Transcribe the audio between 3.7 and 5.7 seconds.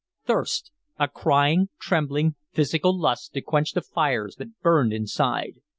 the fires that burned inside.